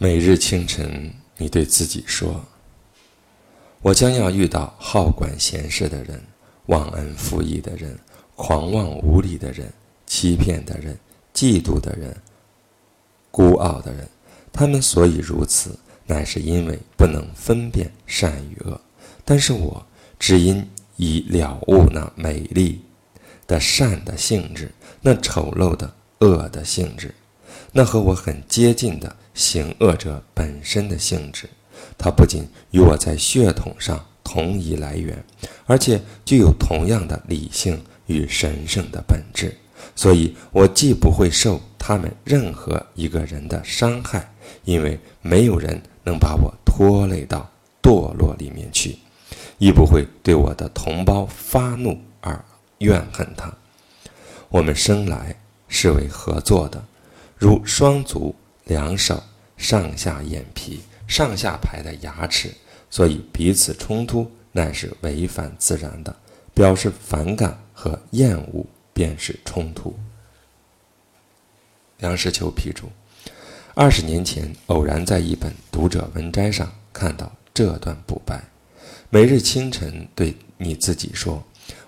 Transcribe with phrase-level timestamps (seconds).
[0.00, 2.40] 每日清晨，你对自己说
[3.82, 6.22] ：“我将要遇到好管闲事的人、
[6.66, 7.98] 忘恩负义的人、
[8.36, 9.72] 狂妄无礼的人、
[10.06, 10.96] 欺骗的人、
[11.34, 12.16] 嫉妒的人、
[13.32, 14.08] 孤傲的人。
[14.52, 15.76] 他们所以如此，
[16.06, 18.80] 乃是因为不能分辨善与恶。
[19.24, 19.84] 但是我
[20.16, 22.80] 只因已了悟那美丽
[23.48, 27.12] 的善的性质，那丑陋的恶的性质，
[27.72, 31.48] 那和我很接近的。”行恶者本身的性质，
[31.96, 35.24] 它不仅与我在血统上同一来源，
[35.64, 39.56] 而且具有同样的理性与神圣的本质。
[39.94, 44.28] 所以，我既不会受他们任何一个人的伤害，
[44.64, 47.48] 因为没有人能把我拖累到
[47.80, 48.98] 堕落里面去；
[49.58, 52.44] 亦不会对我的同胞发怒而
[52.78, 53.56] 怨恨他。
[54.48, 55.36] 我们生来
[55.68, 56.84] 是为合作的，
[57.36, 58.34] 如双足。
[58.68, 59.20] 两手
[59.56, 62.54] 上下眼皮上下排的牙齿，
[62.88, 66.14] 所以彼此冲突乃是违反自然的。
[66.54, 69.96] 表示反感和厌恶便是冲突。
[71.98, 72.90] 梁实秋批注：
[73.74, 78.42] 二十年前偶然在一本读者文摘上看到这段补白：
[79.08, 81.40] 每日清晨对你自己说：“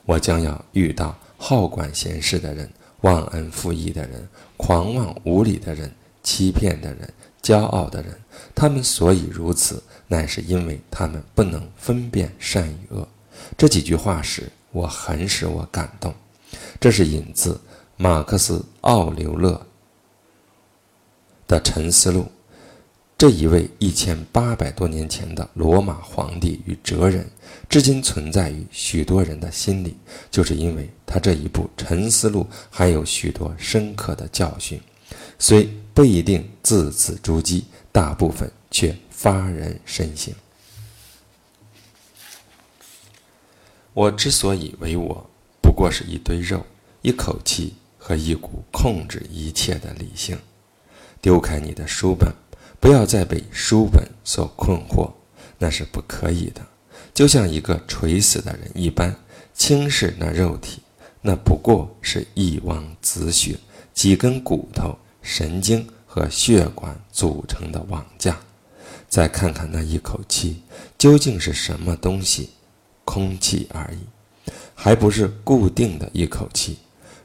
[0.07, 2.71] 我将要遇到好管闲事的人、
[3.01, 5.93] 忘恩负义的人、狂妄无礼的人。”
[6.23, 8.19] 欺骗的人，骄傲的人，
[8.55, 13.07] 他们所以如此，乃是因为他们不能分辨善与恶。
[13.57, 16.15] 这几句话时，我很使我感动。
[16.79, 17.61] 这是引自
[17.97, 19.67] 马克思·奥留勒
[21.47, 22.23] 的《沉思录》。
[23.17, 27.29] 这一位一千八百多年前的罗马皇帝与哲人，
[27.69, 29.95] 至今存在于许多人的心里，
[30.31, 34.81] 就是因为他这一部《沉思录》含有许多深刻的教训，
[35.41, 35.69] 虽。
[35.93, 40.33] 不一定字字珠玑，大部分却发人深省。
[43.93, 45.29] 我之所以为我，
[45.61, 46.65] 不过是一堆肉、
[47.03, 50.39] 一口气和一股控制一切的理性。
[51.21, 52.33] 丢开你的书本，
[52.79, 55.11] 不要再被书本所困惑，
[55.59, 56.65] 那是不可以的。
[57.13, 59.15] 就像一个垂死的人一般，
[59.53, 60.81] 轻视那肉体，
[61.21, 63.59] 那不过是一汪子血，
[63.93, 64.97] 几根骨头。
[65.23, 68.37] 神经和血管组成的网架，
[69.09, 70.63] 再看看那一口气
[70.99, 72.51] 究竟是什么东西？
[73.05, 76.79] 空气而已，还不是固定的一口气，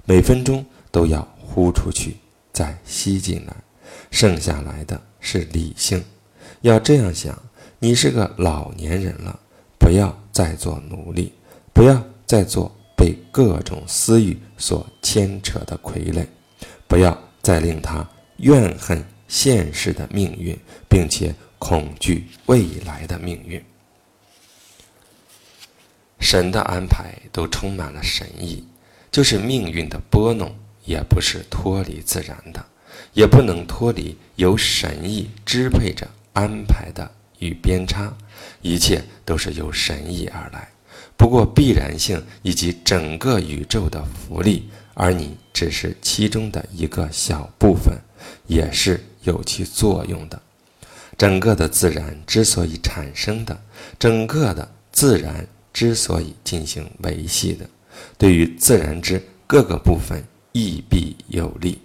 [0.05, 2.17] 每分钟都要呼出去，
[2.51, 3.55] 再吸进来，
[4.09, 6.03] 剩下来的是理性。
[6.61, 7.39] 要这样想，
[7.77, 9.39] 你是个老年人了，
[9.77, 11.33] 不要再做奴隶，
[11.71, 16.25] 不要再做被各种私欲所牵扯的傀儡，
[16.87, 17.15] 不要。
[17.45, 18.03] 再令他
[18.37, 20.57] 怨恨现世的命运，
[20.89, 23.63] 并且恐惧未来的命运。
[26.19, 28.65] 神的安排都充满了神意，
[29.11, 32.65] 就是命运的拨弄也不是脱离自然的，
[33.13, 38.11] 也不能脱离由神意支配着安排的与边差，
[38.63, 40.67] 一切都是由神意而来。
[41.15, 44.67] 不过必然性以及整个宇宙的福利。
[44.95, 47.95] 而你只是其中的一个小部分，
[48.47, 50.41] 也是有其作用的。
[51.17, 53.61] 整个的自然之所以产生的，
[53.99, 57.69] 整个的自然之所以进行维系的，
[58.17, 61.79] 对于自然之各个部分亦必有利。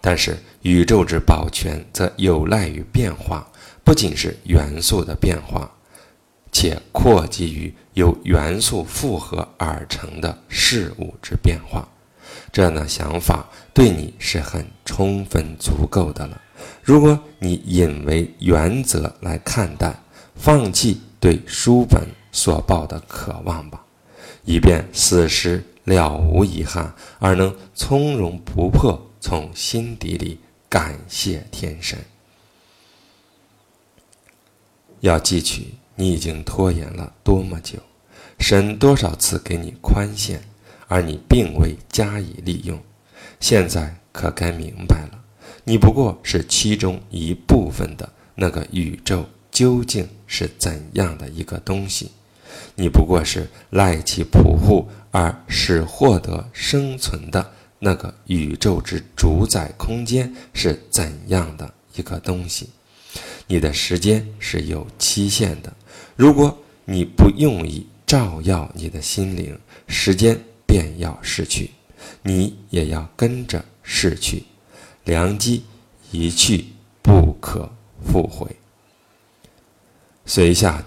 [0.00, 3.46] 但是宇宙之保全则有赖于变化，
[3.84, 5.70] 不仅是元素的变化，
[6.50, 11.86] 且扩及于由元素复合而成的事物之变化。
[12.52, 16.40] 这样的想法对你是很充分足够的了。
[16.82, 19.94] 如果你引为原则来看待，
[20.34, 23.84] 放弃对书本所抱的渴望吧，
[24.44, 31.98] 以便死时了无遗憾，而能从容不迫从心底里感谢天神。
[35.00, 37.78] 要记取你已经拖延了多么久，
[38.38, 40.42] 神多少次给你宽限。
[40.90, 42.76] 而你并未加以利用，
[43.38, 45.24] 现在可该明白了，
[45.62, 52.10] 你不过是其中一部分的那个宇宙究竟是怎样的一个东西？
[52.74, 62.68] 你不过是赖其普护而使获得生存的那个宇宙之主宰空间是怎样的一个东西？
[63.46, 65.72] 你的时间是有期限的，
[66.16, 69.56] 如果你不用以照耀你的心灵，
[69.86, 70.36] 时间。
[70.70, 71.68] 便要逝去，
[72.22, 74.44] 你也要跟着逝去，
[75.02, 75.64] 良机
[76.12, 76.64] 一去
[77.02, 77.68] 不可
[78.06, 78.46] 复回。
[80.24, 80.80] 随下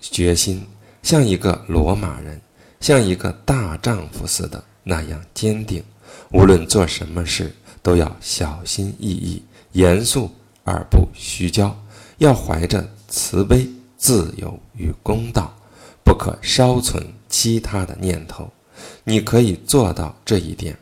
[0.00, 0.66] 决心，
[1.02, 2.40] 像一个罗马人，
[2.80, 5.84] 像一个大丈夫似的那样坚定。
[6.30, 9.42] 无论做什么事，都要小心翼翼、
[9.72, 10.30] 严肃
[10.64, 11.70] 而不虚骄，
[12.16, 13.68] 要怀着慈悲、
[13.98, 15.54] 自由与公道，
[16.02, 18.50] 不可稍存其他的念头。
[19.04, 20.76] 你可以做到这一点，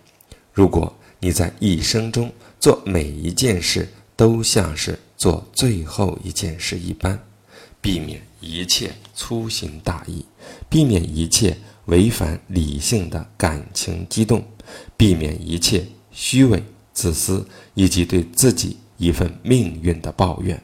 [0.52, 7.18] 如果你在一生中做每一件事都像是做最后一件事一般，
[7.80, 10.24] 避免一切粗心大意，
[10.68, 11.56] 避免一切
[11.86, 14.44] 违反理性的感情激动。
[14.98, 16.62] 避免一切虚伪、
[16.92, 20.62] 自私以及对自己一份命运的抱怨。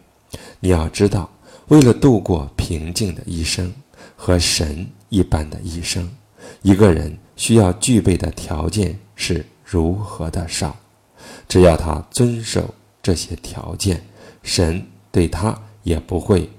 [0.60, 1.32] 你要知道，
[1.68, 3.72] 为了度过平静的一生
[4.14, 6.14] 和神一般的一生，
[6.60, 10.76] 一个人需要具备的条件是如何的少。
[11.48, 14.04] 只要他遵守这些条件，
[14.42, 16.50] 神对他也不会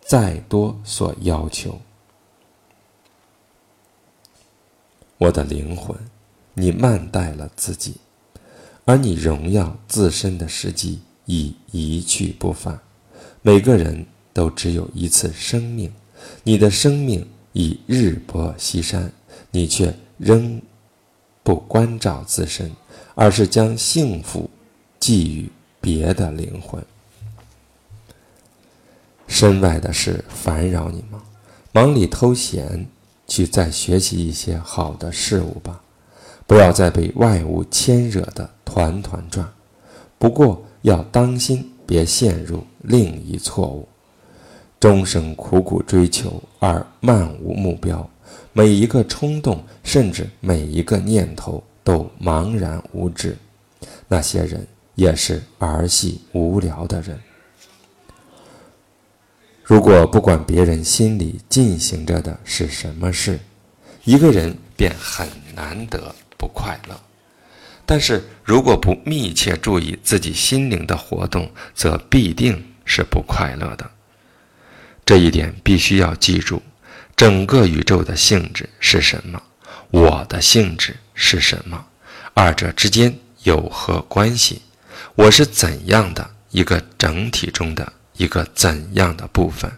[0.00, 1.80] 再多所要求。
[5.18, 5.96] 我的灵魂。
[6.56, 7.96] 你慢待了自己，
[8.84, 12.78] 而你荣耀自身的时机已一去不返。
[13.42, 15.92] 每个人都只有一次生命，
[16.44, 19.12] 你的生命已日薄西山，
[19.54, 20.60] 你却仍
[21.44, 22.72] 不关照自身，
[23.14, 24.50] 而是将幸福
[24.98, 25.48] 寄予
[25.80, 26.84] 别的灵魂。
[29.28, 31.22] 身外的事烦扰你吗？
[31.70, 32.88] 忙里偷闲，
[33.28, 35.80] 去再学习一些好的事物吧。
[36.48, 39.48] 不要再被外物牵惹得团团转，
[40.18, 43.88] 不过要当心，别陷入另一错误：
[44.80, 48.10] 终生苦苦追求而漫无目标，
[48.54, 53.36] 每一个冲动，甚至每一个念头都茫然无知。
[54.08, 57.20] 那些人也是儿戏无聊的人。
[59.62, 63.38] 如果不管别人心里进行着的是什么事，
[64.04, 66.14] 一个人便很难得。
[66.36, 67.00] 不快乐，
[67.86, 73.90] 但是如果不密切注意自己心灵的活动，则必定是不快乐的。
[75.06, 76.60] 这一点必须要记住。
[77.16, 79.42] 整个宇宙的性质是什么？
[79.90, 81.86] 我的性质是什么？
[82.34, 84.62] 二者之间有何关系？
[85.14, 89.70] 我是怎样的一个整体中的一个怎样的部分？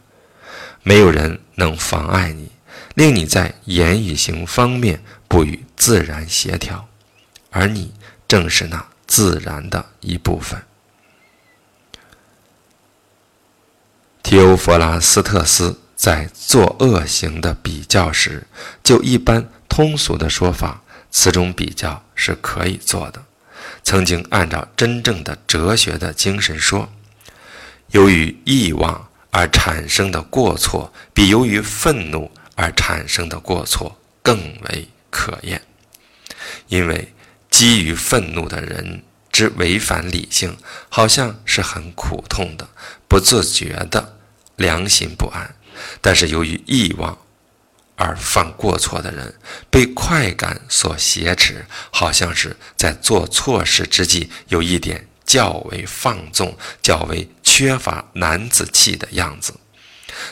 [0.82, 2.50] 没有人能妨碍你，
[2.94, 5.02] 令你在言语行方面。
[5.28, 6.88] 不与自然协调，
[7.50, 7.92] 而你
[8.28, 10.62] 正是那自然的一部分。
[14.22, 18.46] 提欧弗拉斯特斯在做恶行的比较时，
[18.84, 23.24] 就一般通俗的说法，此种比较是可以做的。
[23.82, 26.92] 曾经按照真正的哲学的精神说，
[27.88, 34.38] 由于欲望而产生的过错，比由于愤怒而产生的过错更
[34.68, 34.88] 为。
[35.08, 35.62] 可厌，
[36.68, 37.14] 因为
[37.50, 39.02] 基于愤怒的人
[39.32, 40.54] 之违反理性，
[40.90, 42.68] 好像是很苦痛的、
[43.08, 44.18] 不自觉的
[44.56, 45.46] 良心不安；
[46.00, 47.18] 但是由于欲望
[47.96, 49.34] 而犯过错的人，
[49.70, 59.54] 被快感所挟持，好像是在做错事之际有一点较为放纵、较为缺乏男子气的样子。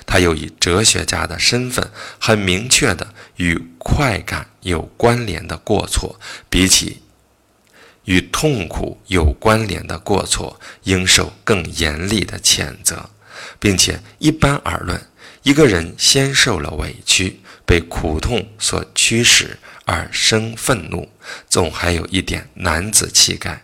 [0.07, 7.03] 他又以哲学家的身份，很明确的与快感有关联的过错，比起
[8.05, 13.11] 与痛苦有关联的过错，应受更严厉的谴责，
[13.59, 15.07] 并且一般而论，
[15.45, 21.07] 一个人先受了委屈，被苦痛所驱使而生愤怒，
[21.51, 23.61] 总还有一点男子气概；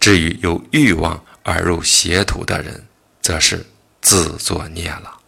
[0.00, 2.84] 至于有欲望而入邪途的人，
[3.22, 3.64] 则是
[4.00, 5.20] 自作孽了。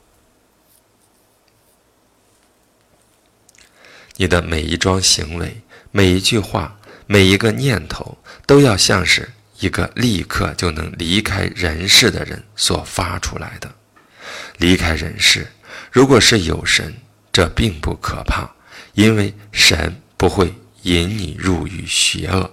[4.16, 5.62] 你的每一桩行为、
[5.93, 13.73] 每一句话、每一个念头，都要像是一个立刻就能离开人世的人所发出来的。
[14.57, 15.47] 离开人世，
[15.90, 16.95] 如果是有神，
[17.33, 18.50] 这并不可怕，
[18.95, 22.50] 因为神不会引你入于邪恶。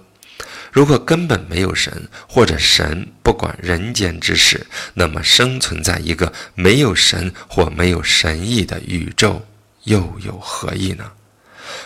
[0.72, 9.46] 如果根本没有神，或者神不管人间之事，那么生存在一个没有神或没有神意的宇宙，
[9.84, 11.12] 又有何意呢？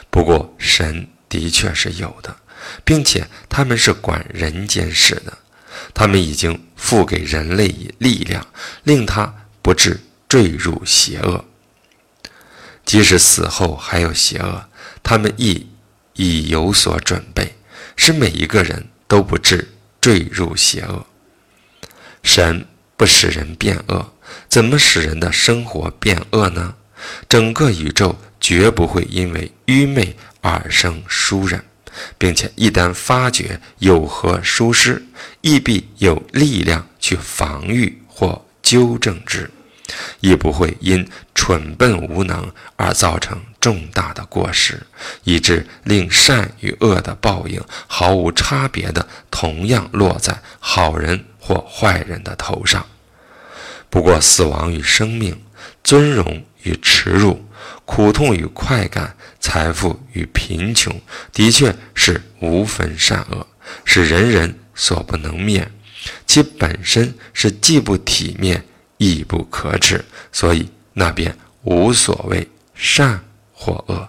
[0.08, 2.34] 不过，神的确是有的，
[2.82, 5.36] 并且他们是管人间事的。
[5.92, 8.44] 他们已经赋给人类以力量，
[8.84, 11.44] 令他不致坠入邪恶。
[12.84, 14.64] 即使死后还有邪恶，
[15.02, 15.66] 他们亦
[16.14, 17.54] 已有所准备，
[17.96, 19.68] 使每一个人都不致
[20.00, 21.06] 坠入邪恶。
[22.22, 22.66] 神
[22.96, 24.12] 不使人变恶，
[24.48, 26.74] 怎么使人的生活变恶呢？
[27.28, 31.64] 整个宇宙绝不会因为愚昧而生疏人，
[32.16, 35.06] 并且一旦发觉有何疏失，
[35.42, 39.50] 亦必有力量去防御或纠正之。
[40.20, 44.86] 亦不会因蠢笨无能而造成重大的过失，
[45.24, 52.84] 以致令善与恶的报应毫无差别的同样落在好人或坏人的头上。
[53.90, 55.40] 不过，死亡与生命、
[55.82, 57.42] 尊荣与耻辱、
[57.86, 61.00] 苦痛与快感、财富与贫穷，
[61.32, 63.46] 的确是无分善恶，
[63.84, 65.66] 是人人所不能灭。
[66.26, 68.62] 其本身是既不体面。
[68.98, 74.08] 亦不可耻，所以那便无所谓善或恶。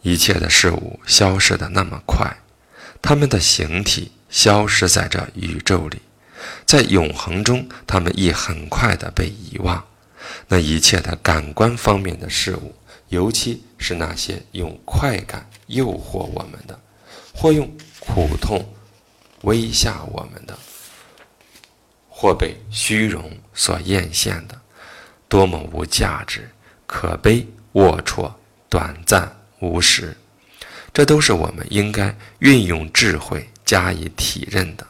[0.00, 2.36] 一切的事物消失的那么快，
[3.00, 6.00] 他们的形体消失在这宇宙里，
[6.66, 9.84] 在永恒中，他们亦很快的被遗忘。
[10.48, 12.74] 那一切的感官方面的事物，
[13.08, 16.78] 尤其是那些用快感诱惑我们的，
[17.32, 17.70] 或用
[18.00, 18.74] 苦痛
[19.42, 20.58] 威吓我们的。
[22.22, 24.56] 或被虚荣所艳羡的，
[25.26, 26.48] 多么无价值、
[26.86, 28.32] 可悲、龌龊、
[28.68, 30.16] 短暂、无实，
[30.94, 34.86] 这都是我们应该运用智慧加以体认的。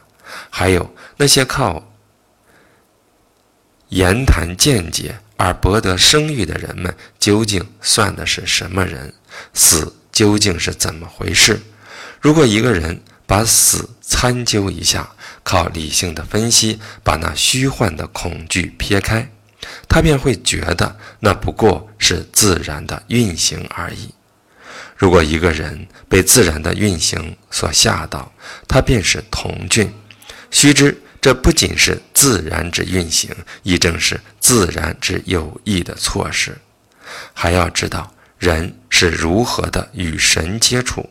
[0.51, 1.83] 还有那些靠
[3.89, 9.11] 言谈见解而博得声誉的人们，究竟算的是什么人？
[9.55, 11.59] 死究竟是怎么回事？
[12.21, 13.01] 如果一个人
[13.33, 15.09] 把死参究一下，
[15.43, 19.27] 靠理性的分析，把那虚幻的恐惧撇开，
[19.89, 24.13] 他便会觉得那不过是自然的运行而已。
[24.95, 28.31] 如果一个人被自然的运行所吓到，
[28.67, 29.91] 他便是童俊。
[30.51, 36.55] 须知，这不仅是自然之运行，亦正是自然之有益的措施。
[37.33, 41.09] 还要知道，人是如何的与神接触，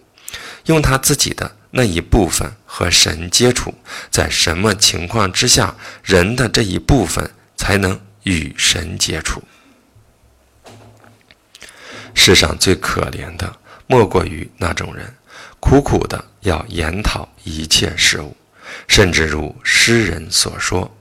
[0.67, 1.57] 用他自己的。
[1.75, 3.75] 那一部分和神接触，
[4.11, 5.75] 在什么情况之下，
[6.05, 9.43] 人的这一部分才能与神接触？
[12.15, 15.15] 世上最可怜的，莫过于那种人，
[15.61, 18.37] 苦苦的要研讨一切事物，
[18.87, 20.95] 甚至如诗人所说，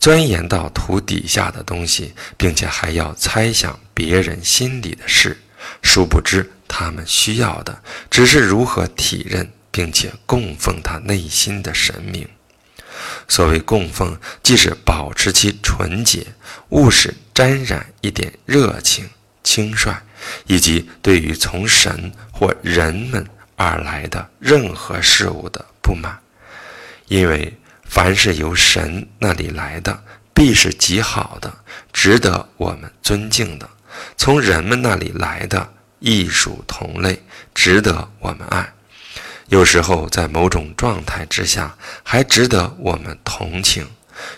[0.00, 5.38] 钻研到土底下的东西，并且还要猜想别人心里的事，
[5.82, 9.52] 殊不知他们需要的只是如何体认。
[9.76, 12.26] 并且供奉他内心的神明。
[13.28, 16.26] 所谓供奉，即是保持其纯洁，
[16.70, 19.06] 勿使沾染一点热情、
[19.44, 19.94] 轻率，
[20.46, 26.18] 以及对于从神或人们而来的任何事物的不满。
[27.08, 27.52] 因为
[27.84, 30.02] 凡是由神那里来的，
[30.32, 31.54] 必是极好的，
[31.92, 33.68] 值得我们尊敬的；
[34.16, 37.22] 从人们那里来的，亦属同类，
[37.54, 38.72] 值得我们爱。
[39.48, 43.86] 有时候，在某种状态之下，还值得我们同情。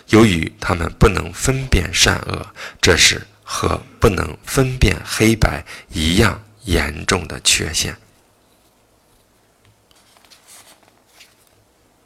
[0.09, 2.45] 由于他们不能分辨善恶，
[2.81, 7.95] 这是和不能分辨黑白一样严重的缺陷。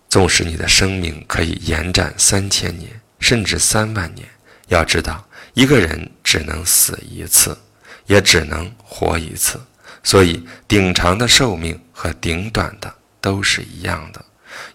[0.07, 4.27] 纵使你的生命可以延展三千年，甚至三万年，
[4.67, 7.57] 要知道，一个人只能死一次，
[8.05, 9.59] 也只能活一次。
[10.03, 14.25] 所以，顶长的寿命和顶短的都是一样的，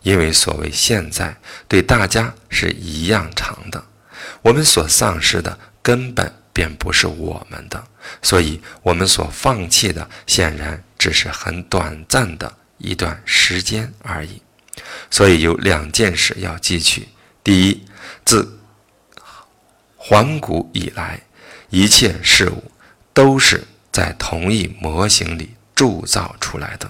[0.02, 1.36] 因为所谓现在
[1.68, 3.84] 对大家是一样长的。
[4.40, 7.84] 我们所丧失的根本便不是我们的，
[8.22, 14.40] 所以我们所放弃的显然只是很短暂的一段时间而已。
[15.10, 17.08] 所以有两件事要记取：
[17.44, 17.84] 第一，
[18.24, 18.58] 自
[19.96, 21.20] 环古以来，
[21.68, 22.70] 一切事物
[23.12, 23.66] 都是。
[23.90, 26.88] 在同一模型里铸造出来的，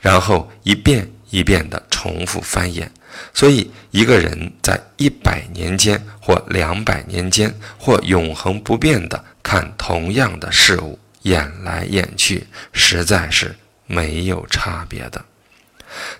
[0.00, 2.90] 然后一遍一遍地重复翻演。
[3.32, 13.54] 所以，一个人在一百年间或两百年间或永恒不变地看同样的事物，演来演去，实在是
[13.86, 15.24] 没有差别的。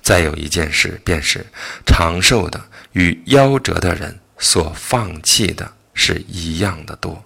[0.02, 1.44] 再有一件事，便是
[1.84, 2.60] 长寿的
[2.92, 7.24] 与夭折的人所放弃的是一样的多。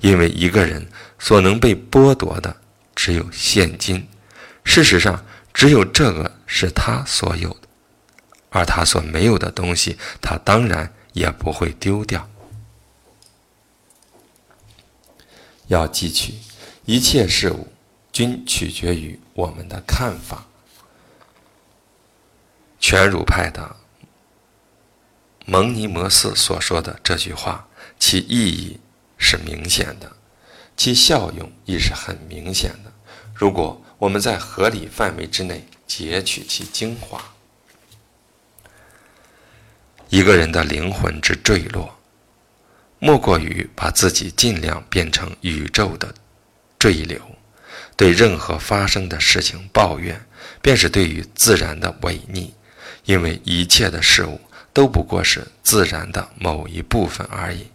[0.00, 0.86] 因为一个人
[1.18, 2.56] 所能被剥夺的
[2.94, 4.06] 只有现金，
[4.62, 7.68] 事实上，只有这个是他所有的，
[8.50, 12.28] 而他所没有的东西，他当然也不会丢掉。
[15.66, 16.34] 要记取，
[16.84, 17.72] 一切事物
[18.12, 20.46] 均取决于我们的看法。
[22.80, 23.76] 全儒派的
[25.44, 28.80] 蒙尼摩斯所说的这句话，其意义
[29.18, 30.10] 是明显的，
[30.76, 32.90] 其效用亦是很明显的。
[33.34, 37.22] 如果我们在合理范围之内截取其精华，
[40.08, 41.98] 一个人的灵魂之坠落，
[42.98, 46.14] 莫过于把自己尽量变成宇宙的
[46.78, 47.20] 坠流，
[47.94, 50.24] 对任何发生的事情抱怨，
[50.62, 52.54] 便是对于自然的违逆，
[53.04, 54.40] 因为一切的事物
[54.72, 57.66] 都不过是自然的某一部分而已。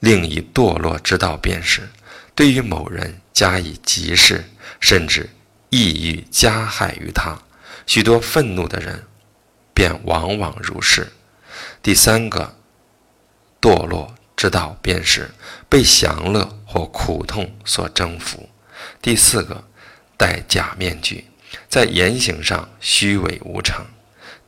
[0.00, 1.88] 另一堕落之道便是。
[2.34, 4.44] 对于某人加以歧视，
[4.80, 5.28] 甚至
[5.70, 7.38] 意欲加害于他，
[7.86, 9.04] 许多愤怒的人
[9.74, 11.12] 便往往如是。
[11.82, 12.56] 第三个
[13.60, 15.30] 堕落之道便是
[15.68, 18.48] 被享乐或苦痛所征服。
[19.00, 19.64] 第四个
[20.16, 21.26] 戴假面具，
[21.68, 23.86] 在言行上虚伪无常。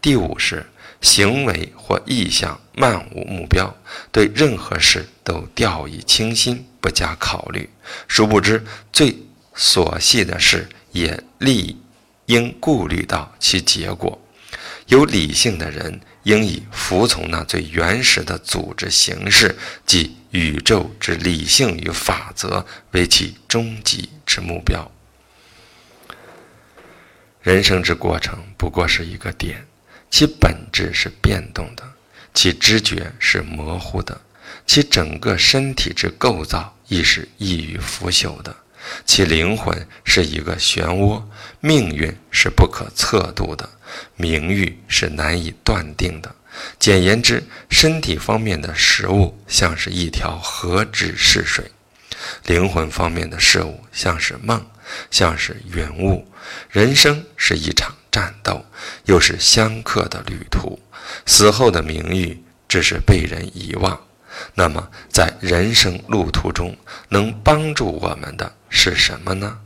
[0.00, 0.67] 第五是
[1.04, 3.73] 行为或意向漫无目标，
[4.11, 6.66] 对任何事都掉以轻心。
[6.80, 7.70] 不加考虑，
[8.08, 9.16] 殊不知最
[9.56, 11.78] 琐细的事也理
[12.26, 14.20] 应顾虑到其结果。
[14.88, 19.56] 有理性的人应以服从那最原始的组织形式，
[19.87, 24.90] 即宇宙之理性与法则为其终极之目标。
[27.40, 29.66] 人生之过程不过是一个点，
[30.14, 31.83] 其本质是变动的，
[32.33, 34.21] 其知觉是模糊的，
[34.64, 36.73] 其整个身体之构造。
[36.87, 38.54] 亦是易于腐朽的，
[39.04, 41.21] 其灵魂是一个漩涡，
[41.59, 43.68] 命运是不可测度的，
[44.14, 46.33] 名誉是难以断定的。
[46.78, 51.68] 简言之，身体方面的食物像是一条河之逝水，
[52.47, 54.64] 灵魂方面的事物像是梦，
[55.11, 56.25] 像是云雾。
[56.71, 58.64] 人生是一场战斗，
[59.06, 60.78] 又是相克的旅途。
[61.26, 64.00] 死后的名誉只是被人遗忘。
[64.54, 66.77] 那么，在人生路途中，
[67.09, 69.59] 能帮助我们的是什么呢？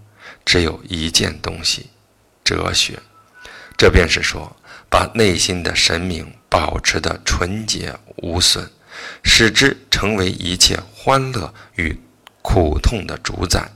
[0.47, 1.91] 只有一件东西：
[2.43, 2.99] 哲学。
[3.77, 4.57] 这便是说，
[4.89, 8.71] 把内心的神明保持的纯洁无损，
[9.23, 12.01] 使之成为一切欢乐与
[12.41, 13.71] 苦痛的主宰。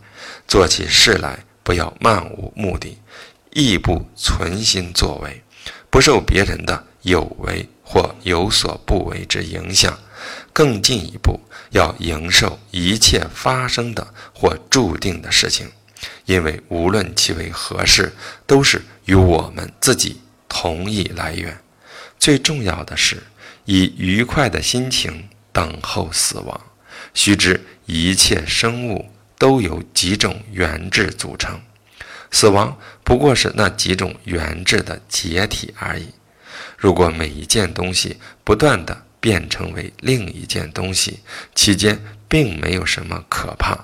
[0.48, 2.98] 做起事来，不要漫无目的，
[3.52, 5.42] 亦不存心作为，
[5.90, 9.98] 不受别人的有为或有所不为之影响。
[10.52, 15.70] 更进一步，要迎受一切发生的或注定的事情，
[16.26, 18.12] 因为无论其为何事，
[18.46, 21.60] 都是与我们自己同一来源。
[22.18, 23.22] 最重要的是，
[23.64, 26.60] 以愉快的心情等候死亡。
[27.14, 31.60] 须知，一切生物都由几种原质组成，
[32.32, 36.08] 死亡不过是那几种原质的解体而已。
[36.76, 41.20] 如果每一件东西不断的，变成为另一件东西，
[41.54, 41.96] 期间
[42.28, 43.78] 并没有什么可怕。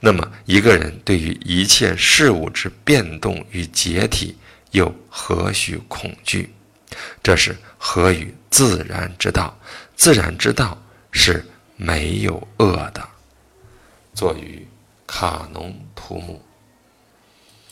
[0.00, 4.38] 那么，一个人对于一切事物之变动与解体，
[4.70, 6.50] 又何须恐惧？
[7.22, 9.54] 这是合于自然之道。
[9.96, 11.44] 自然之道是
[11.76, 13.06] 没有恶的。
[14.14, 14.66] 作于
[15.06, 16.42] 卡农图姆。